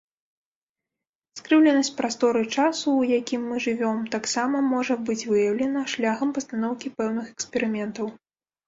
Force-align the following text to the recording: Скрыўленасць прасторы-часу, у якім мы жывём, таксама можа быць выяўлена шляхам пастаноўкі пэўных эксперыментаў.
Скрыўленасць 1.39 1.91
прасторы-часу, 1.99 2.87
у 3.03 3.05
якім 3.19 3.41
мы 3.51 3.61
жывём, 3.69 4.03
таксама 4.19 4.57
можа 4.73 4.93
быць 5.11 5.21
выяўлена 5.35 5.89
шляхам 5.95 6.29
пастаноўкі 6.41 6.87
пэўных 6.97 7.25
эксперыментаў. 7.37 8.05